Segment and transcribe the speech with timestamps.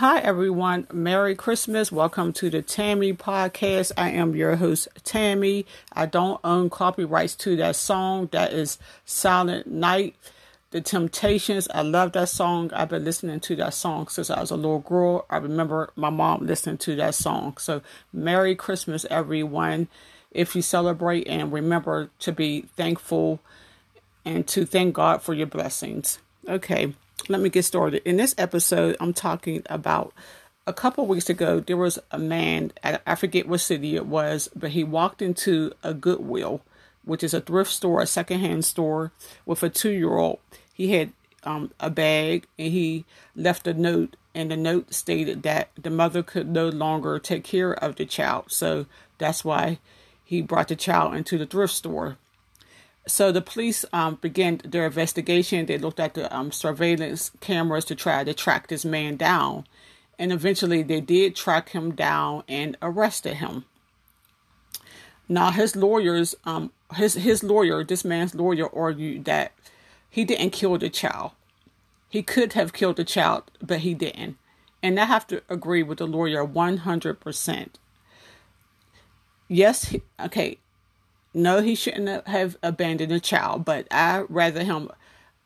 [0.00, 0.86] Hi, everyone.
[0.90, 1.92] Merry Christmas.
[1.92, 3.92] Welcome to the Tammy Podcast.
[3.98, 5.66] I am your host, Tammy.
[5.92, 8.30] I don't own copyrights to that song.
[8.32, 10.16] That is Silent Night.
[10.70, 11.68] The Temptations.
[11.74, 12.70] I love that song.
[12.72, 15.26] I've been listening to that song since I was a little girl.
[15.28, 17.58] I remember my mom listening to that song.
[17.58, 19.88] So, Merry Christmas, everyone.
[20.30, 23.40] If you celebrate and remember to be thankful
[24.24, 26.20] and to thank God for your blessings.
[26.48, 26.94] Okay,
[27.28, 28.02] let me get started.
[28.08, 30.12] In this episode, I'm talking about
[30.66, 34.70] a couple weeks ago, there was a man, I forget what city it was, but
[34.70, 36.60] he walked into a Goodwill,
[37.04, 39.10] which is a thrift store, a secondhand store,
[39.44, 40.38] with a two year old.
[40.72, 43.04] He had um, a bag and he
[43.34, 47.72] left a note, and the note stated that the mother could no longer take care
[47.72, 48.52] of the child.
[48.52, 48.86] So
[49.18, 49.78] that's why
[50.24, 52.16] he brought the child into the thrift store.
[53.06, 55.66] So the police um, began their investigation.
[55.66, 59.66] They looked at the um, surveillance cameras to try to track this man down.
[60.18, 63.64] And eventually they did track him down and arrested him.
[65.28, 69.52] Now his lawyers, um, his his lawyer, this man's lawyer, argued that
[70.10, 71.32] he didn't kill the child.
[72.08, 74.36] He could have killed the child, but he didn't.
[74.82, 77.78] And I have to agree with the lawyer one hundred percent.
[79.48, 80.58] Yes, he, okay,
[81.32, 84.90] no, he shouldn't have abandoned the child, but I rather him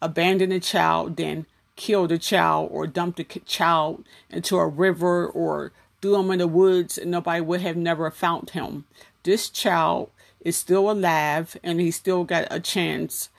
[0.01, 1.47] abandon the child than
[1.77, 6.47] kill the child or dump the child into a river or threw him in the
[6.47, 8.85] woods and nobody would have never found him.
[9.23, 13.31] This child is still alive and he still got a chance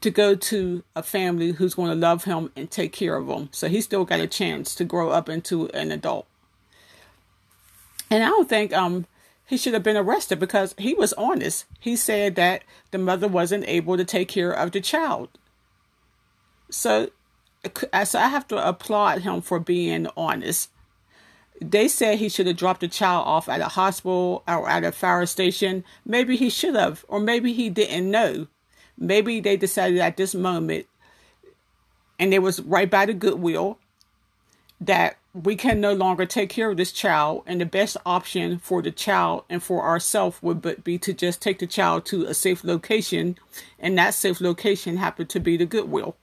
[0.00, 3.50] to go to a family who's going to love him and take care of him.
[3.52, 6.26] So he still got a chance to grow up into an adult.
[8.10, 9.06] And I don't think um
[9.50, 11.64] he should have been arrested because he was honest.
[11.80, 12.62] He said that
[12.92, 15.28] the mother wasn't able to take care of the child.
[16.70, 17.10] So,
[17.92, 20.70] uh, so I have to applaud him for being honest.
[21.60, 24.92] They said he should have dropped the child off at a hospital or at a
[24.92, 25.82] fire station.
[26.06, 28.46] Maybe he should have, or maybe he didn't know.
[28.96, 30.86] Maybe they decided at this moment,
[32.20, 33.80] and it was right by the Goodwill,
[34.80, 38.82] that we can no longer take care of this child and the best option for
[38.82, 42.64] the child and for ourselves would be to just take the child to a safe
[42.64, 43.38] location
[43.78, 46.16] and that safe location happened to be the goodwill.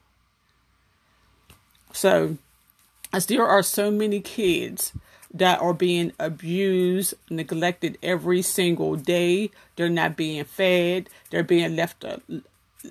[1.92, 2.36] So
[3.12, 4.92] as there are so many kids
[5.32, 12.02] that are being abused neglected every single day they're not being fed they're being left
[12.02, 12.16] uh,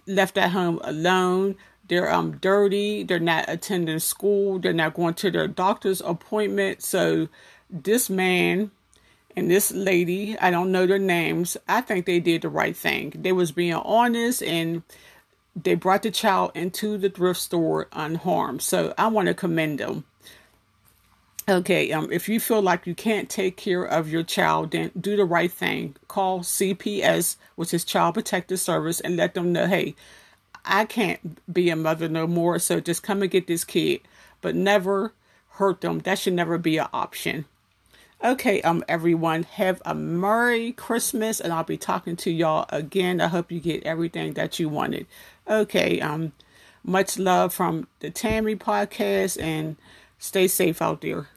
[0.06, 1.56] left at home alone
[1.88, 6.82] they're um dirty they're not attending school they're not going to their doctor's appointment.
[6.82, 7.28] So
[7.70, 8.72] this man
[9.36, 13.14] and this lady i don't know their names i think they did the right thing.
[13.16, 14.84] They was being honest and
[15.56, 18.62] they brought the child into the thrift store unharmed.
[18.62, 20.06] So i want to commend them.
[21.50, 25.16] Okay um if you feel like you can't take care of your child then do
[25.16, 25.96] the right thing.
[26.08, 29.96] Call cps which is child protective service and let them know hey
[30.68, 34.02] I can't be a mother no more, so just come and get this kid,
[34.42, 35.14] but never
[35.52, 36.00] hurt them.
[36.00, 37.46] That should never be an option.
[38.24, 43.22] Okay, um, everyone, have a Merry Christmas, and I'll be talking to y'all again.
[43.22, 45.06] I hope you get everything that you wanted.
[45.48, 46.34] Okay, um,
[46.84, 49.78] much love from the Tammy podcast, and
[50.18, 51.28] stay safe out there.